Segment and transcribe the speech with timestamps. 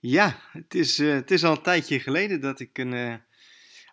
[0.00, 3.14] Ja, het is, uh, het is al een tijdje geleden dat ik een uh,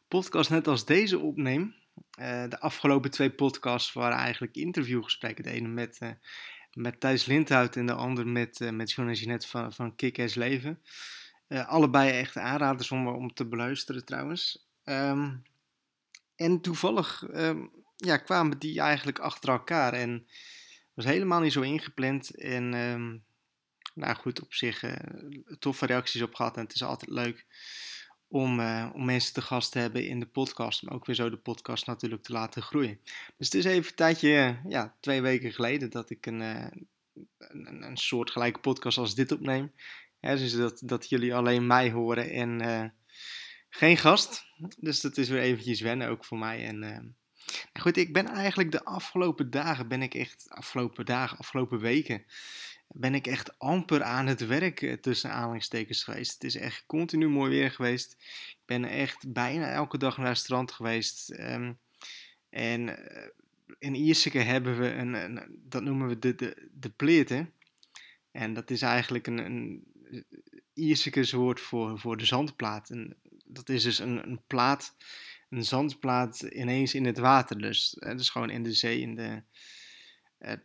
[0.08, 1.76] podcast net als deze opneem.
[2.20, 5.43] Uh, de afgelopen twee podcasts waren eigenlijk interviewgesprekken.
[5.43, 6.00] De ene met,
[6.74, 10.82] met Thijs Lindhout en de andere met, met John en Jeanette van, van Kick Leven.
[11.48, 14.68] allebei echt aanraders om, om te beluisteren trouwens.
[14.84, 15.44] Um,
[16.36, 20.28] en toevallig um, ja, kwamen die eigenlijk achter elkaar en
[20.94, 22.36] was helemaal niet zo ingepland.
[22.36, 23.26] En um,
[23.98, 24.91] nou goed, op zich uh,
[25.59, 26.57] toffe reacties op gehad.
[26.57, 27.46] En het is altijd leuk
[28.28, 30.82] om, uh, om mensen te gast te hebben in de podcast.
[30.82, 32.99] Maar ook weer zo de podcast natuurlijk te laten groeien.
[33.38, 37.97] Dus het is even een tijdje, ja, twee weken geleden, dat ik een, een, een
[37.97, 39.71] soortgelijke podcast als dit opneem.
[40.19, 42.93] Dus dat, dat jullie alleen mij horen en
[43.69, 44.45] geen gast.
[44.79, 46.66] Dus dat is weer eventjes wennen ook voor mij.
[46.66, 46.79] En
[47.73, 52.25] nou goed, ik ben eigenlijk de afgelopen dagen, ben ik echt, afgelopen dagen, afgelopen weken
[52.99, 56.33] ben ik echt amper aan het werk eh, tussen aanhalingstekens geweest.
[56.33, 58.15] Het is echt continu mooi weer geweest.
[58.49, 61.31] Ik ben echt bijna elke dag naar het strand geweest.
[61.39, 61.77] Um,
[62.49, 62.95] en uh,
[63.80, 67.52] in Ierseke hebben we een, dat noemen we de, de, de pleerten.
[68.31, 69.83] En dat is eigenlijk een, een
[70.73, 72.89] Ierseke woord voor, voor de zandplaat.
[72.89, 74.95] En dat is dus een, een plaat,
[75.50, 77.57] een zandplaat ineens in het water.
[77.61, 79.38] Dus, dus gewoon in de zee, in de, eh,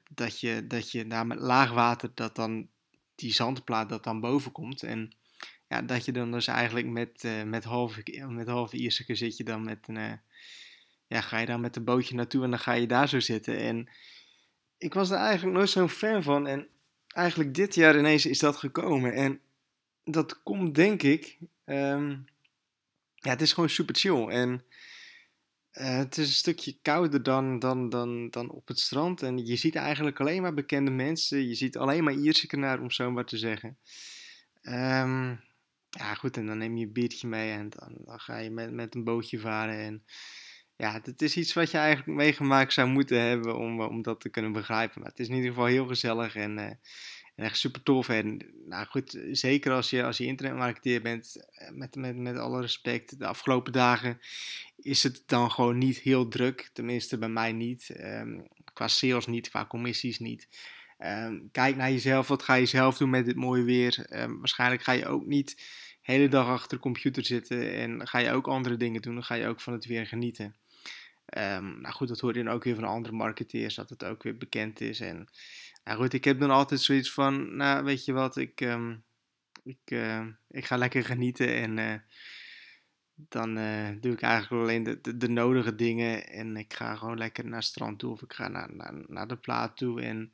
[0.09, 2.69] dat, je, dat je daar met laag water, dat dan
[3.15, 4.83] die zandplaat dat dan boven komt.
[4.83, 5.13] En
[5.69, 9.45] ja, dat je dan dus eigenlijk met, uh, met halve, met halve Ierseke zit je
[9.45, 10.13] dan met een, uh,
[11.07, 13.59] ja, ga je dan met een bootje naartoe en dan ga je daar zo zitten.
[13.59, 13.89] En
[14.79, 16.47] ik was er eigenlijk nooit zo'n fan van.
[16.47, 16.69] En
[17.09, 19.13] eigenlijk dit jaar ineens is dat gekomen.
[19.13, 19.41] En
[20.05, 22.25] dat komt denk ik, um,
[23.15, 24.27] ja, het is gewoon super chill.
[24.29, 24.65] En
[25.73, 29.23] uh, het is een stukje kouder dan, dan, dan, dan op het strand.
[29.23, 31.49] En je ziet eigenlijk alleen maar bekende mensen.
[31.49, 33.79] Je ziet alleen maar Ierse om zo maar te zeggen.
[34.63, 35.41] Um,
[35.89, 38.73] ja, goed, en dan neem je een biertje mee en dan, dan ga je met,
[38.73, 39.79] met een bootje varen.
[39.79, 40.05] En
[40.83, 44.29] ja, het is iets wat je eigenlijk meegemaakt zou moeten hebben om, om dat te
[44.29, 45.01] kunnen begrijpen.
[45.01, 46.79] Maar het is in ieder geval heel gezellig en, uh, en
[47.45, 48.09] echt super tof.
[48.09, 52.61] En nou goed, zeker als je, als je internetmarketeer bent, eh, met, met, met alle
[52.61, 54.21] respect, de afgelopen dagen
[54.77, 56.71] is het dan gewoon niet heel druk.
[56.73, 57.91] Tenminste, bij mij niet.
[58.01, 60.49] Um, qua sales niet, qua commissies niet.
[60.99, 62.29] Um, kijk naar jezelf.
[62.29, 64.07] Wat ga je zelf doen met dit mooie weer?
[64.11, 67.75] Um, waarschijnlijk ga je ook niet de hele dag achter de computer zitten.
[67.75, 69.15] En ga je ook andere dingen doen.
[69.15, 70.55] Dan ga je ook van het weer genieten.
[71.25, 73.75] Nou goed, dat hoor je dan ook weer van andere marketeers.
[73.75, 75.01] Dat het ook weer bekend is.
[75.01, 75.29] En
[75.85, 77.57] nou goed, ik heb dan altijd zoiets van.
[77.57, 78.61] Nou, weet je wat, ik,
[79.65, 81.55] ik, uh, ik ga lekker genieten.
[81.55, 81.95] En uh,
[83.15, 86.29] dan uh, doe ik eigenlijk alleen de, de, nodige dingen.
[86.29, 89.29] En ik ga gewoon lekker naar het strand toe of ik ga naar, naar, naar
[89.29, 90.03] de plaat toe.
[90.03, 90.33] En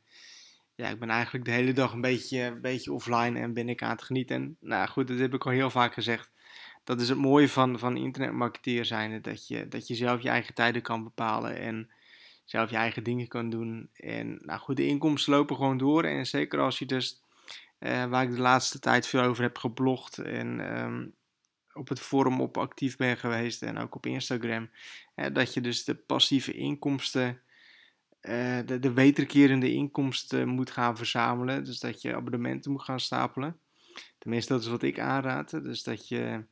[0.74, 3.82] ja, ik ben eigenlijk de hele dag een beetje, een beetje offline en ben ik
[3.82, 4.36] aan het genieten.
[4.36, 6.30] En nou goed, dat heb ik al heel vaak gezegd.
[6.88, 9.22] Dat is het mooie van, van internetmarketeer zijn.
[9.22, 11.90] Dat je, dat je zelf je eigen tijden kan bepalen en
[12.44, 13.90] zelf je eigen dingen kan doen.
[13.94, 16.04] En nou goed, de inkomsten lopen gewoon door.
[16.04, 17.20] En zeker als je dus,
[17.80, 21.14] uh, waar ik de laatste tijd veel over heb geblogd en um,
[21.72, 24.70] op het forum op actief ben geweest en ook op Instagram.
[25.32, 27.40] dat je dus de passieve inkomsten,
[28.22, 31.64] uh, de, de wederkerende inkomsten moet gaan verzamelen.
[31.64, 33.60] Dus dat je abonnementen moet gaan stapelen.
[34.18, 35.50] Tenminste, dat is wat ik aanraad.
[35.50, 36.44] Dus dat je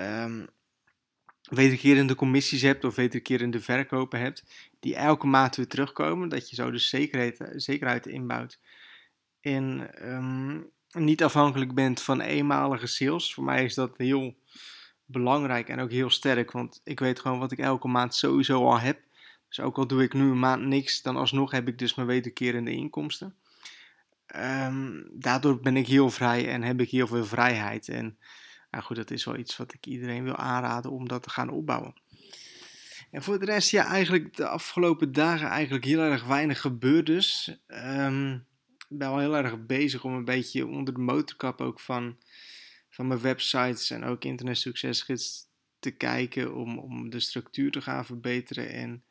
[0.00, 0.48] um,
[1.42, 4.44] wederkerende commissies hebt of wederkerende verkopen hebt,
[4.80, 6.28] die elke maand weer terugkomen.
[6.28, 8.58] Dat je zo dus zekerheid, zekerheid inbouwt.
[9.40, 13.34] En um, niet afhankelijk bent van eenmalige sales.
[13.34, 14.34] Voor mij is dat heel
[15.04, 18.80] belangrijk en ook heel sterk, want ik weet gewoon wat ik elke maand sowieso al
[18.80, 19.00] heb.
[19.48, 22.08] Dus ook al doe ik nu een maand niks, dan alsnog heb ik dus mijn
[22.08, 23.34] wederkerende inkomsten.
[24.36, 27.88] Um, daardoor ben ik heel vrij en heb ik heel veel vrijheid.
[27.88, 28.18] En
[28.80, 31.94] goed, dat is wel iets wat ik iedereen wil aanraden om dat te gaan opbouwen.
[33.10, 37.56] En voor de rest, ja, eigenlijk de afgelopen dagen eigenlijk heel erg weinig gebeurd dus.
[37.66, 38.46] Um,
[38.88, 42.18] ben wel heel erg bezig om een beetje onder de motorkap ook van,
[42.88, 48.04] van mijn websites en ook Internet Succesgids te kijken om, om de structuur te gaan
[48.04, 49.04] verbeteren en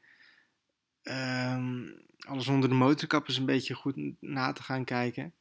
[1.53, 5.33] um, alles onder de motorkap is een beetje goed na te gaan kijken.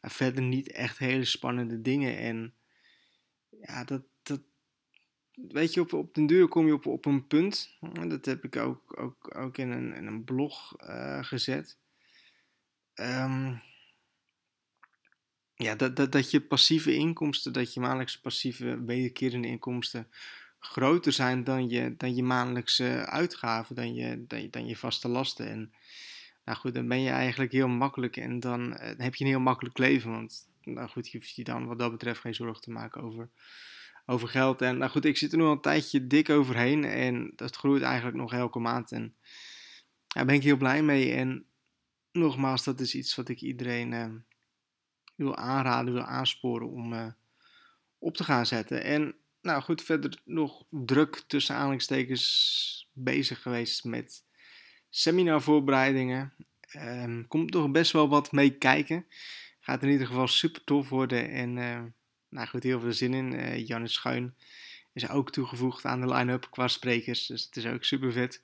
[0.00, 2.54] Maar verder niet echt hele spannende dingen en
[3.66, 4.40] ja, dat, dat
[5.34, 7.76] weet je, op, op den duur kom je op, op een punt.
[8.08, 11.78] Dat heb ik ook, ook, ook in, een, in een blog uh, gezet.
[12.94, 13.62] Um,
[15.54, 20.08] ja, dat, dat, dat je passieve inkomsten, dat je maandelijkse passieve wederkerende inkomsten
[20.58, 25.48] groter zijn dan je, dan je maandelijkse uitgaven, dan je, dan, je, dan vaste lasten.
[25.48, 25.72] En
[26.44, 29.40] nou goed, dan ben je eigenlijk heel makkelijk en dan, uh, heb je een heel
[29.40, 30.10] makkelijk leven.
[30.10, 33.30] Want nou goed, je hoeft je dan wat dat betreft geen zorgen te maken over,
[34.06, 34.62] over geld.
[34.62, 37.82] En nou goed, ik zit er nu al een tijdje dik overheen en dat groeit
[37.82, 38.92] eigenlijk nog elke maand.
[38.92, 39.14] En
[40.08, 41.12] daar ben ik heel blij mee.
[41.12, 41.46] En
[42.12, 44.06] nogmaals, dat is iets wat ik iedereen uh,
[45.14, 47.06] wil aanraden, wil aansporen om uh,
[47.98, 48.84] op te gaan zetten.
[48.84, 54.24] En nou goed, verder nog druk tussen aanhalingstekens bezig geweest met
[54.90, 56.32] seminarvoorbereidingen.
[56.76, 59.06] Um, komt toch best wel wat mee kijken.
[59.64, 61.30] Gaat in ieder geval super tof worden.
[61.30, 61.82] En uh,
[62.28, 63.32] nou goed, heel veel zin in.
[63.32, 64.34] Uh, Jannes Schuin
[64.92, 67.26] is ook toegevoegd aan de line-up qua sprekers.
[67.26, 68.42] Dus het is ook super vet.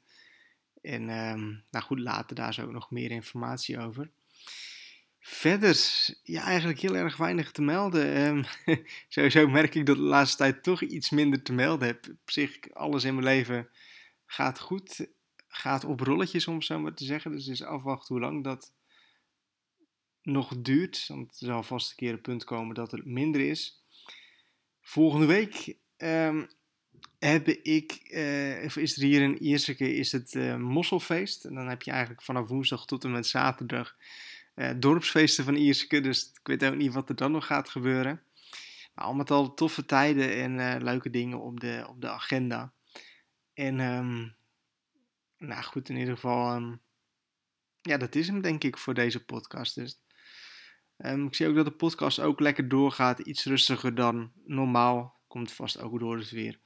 [0.83, 4.11] En um, nou goed, later daar is ook nog meer informatie over.
[5.21, 5.77] Verder,
[6.23, 8.27] ja, eigenlijk heel erg weinig te melden.
[8.27, 8.45] Um,
[9.09, 12.07] sowieso merk ik dat de laatste tijd toch iets minder te melden heb.
[12.09, 13.69] Op zich, alles in mijn leven
[14.27, 15.07] gaat goed.
[15.49, 17.31] Gaat op rolletjes, om zo maar te zeggen.
[17.31, 18.73] Dus is afwachten hoe lang dat
[20.29, 21.05] nog duurt.
[21.09, 23.83] Want er zal vast een keer een punt komen dat het minder is.
[24.81, 26.49] Volgende week um,
[27.19, 31.45] heb ik, uh, is er hier in Ierseke is het uh, Mosselfeest.
[31.45, 33.97] En dan heb je eigenlijk vanaf woensdag tot en met zaterdag
[34.55, 36.01] uh, dorpsfeesten van Ierseke.
[36.01, 38.23] Dus ik weet ook niet wat er dan nog gaat gebeuren.
[38.95, 42.73] Maar al met al toffe tijden en leuke dingen op de, op de agenda.
[43.55, 44.35] En um,
[45.39, 46.81] nou goed, in ieder geval, um,
[47.83, 49.75] ja, dat is hem denk ik voor deze podcast.
[49.75, 49.99] Dus
[50.99, 55.17] um, ik zie ook dat de podcast ook lekker doorgaat, iets rustiger dan normaal.
[55.29, 56.59] Komt vast ook door het weer.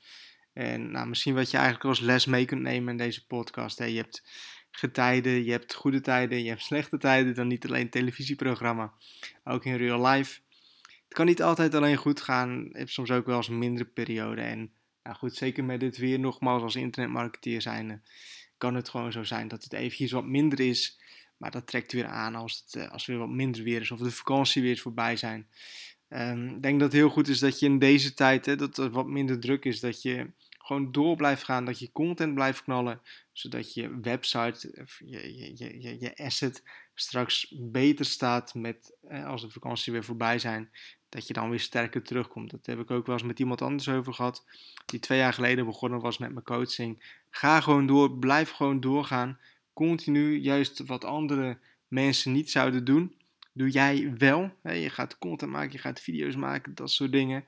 [0.52, 3.79] En nou, misschien wat je eigenlijk als les mee kunt nemen in deze podcast.
[3.79, 3.84] Hè.
[3.84, 4.23] Je hebt
[4.70, 7.34] getijden, je hebt goede tijden, je hebt slechte tijden.
[7.34, 8.93] Dan niet alleen televisieprogramma,
[9.44, 10.40] ook in real life.
[11.05, 12.69] Het kan niet altijd alleen goed gaan.
[12.73, 14.40] Je hebt soms ook wel eens een mindere periode.
[14.40, 18.02] En nou goed, zeker met dit weer nogmaals als internetmarketeer zijn,
[18.58, 21.00] kan het gewoon zo zijn dat het eventjes wat minder is.
[21.43, 23.99] Maar dat trekt weer aan als het, eh, als weer wat minder weer is of
[23.99, 25.47] de vakantie weer voorbij zijn.
[26.09, 28.77] Um, ik denk dat het heel goed is dat je in deze tijd, hè, dat
[28.77, 32.62] het wat minder druk is, dat je gewoon door blijft gaan, dat je content blijft
[32.62, 33.00] knallen,
[33.33, 36.62] zodat je website, je, je, je, je asset
[36.94, 40.71] straks beter staat met, eh, als de vakantie weer voorbij zijn,
[41.09, 42.50] dat je dan weer sterker terugkomt.
[42.50, 44.44] Dat heb ik ook wel eens met iemand anders over gehad,
[44.87, 47.21] die twee jaar geleden begonnen was met mijn coaching.
[47.31, 49.39] Ga gewoon door, blijf gewoon doorgaan.
[49.73, 51.59] Continu, juist wat andere
[51.89, 53.17] mensen niet zouden doen,
[53.53, 54.53] doe jij wel.
[54.63, 57.45] Je gaat content maken, je gaat video's maken, dat soort dingen.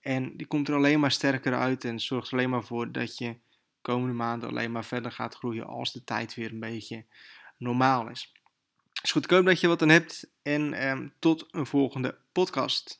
[0.00, 3.18] En die komt er alleen maar sterker uit en zorgt er alleen maar voor dat
[3.18, 3.36] je
[3.82, 7.04] komende maanden alleen maar verder gaat groeien als de tijd weer een beetje
[7.56, 8.32] normaal is.
[9.00, 12.96] Dus goed, ik hoop dat je wat aan hebt en um, tot een volgende podcast.